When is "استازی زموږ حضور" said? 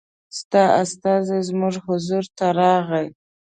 0.83-2.23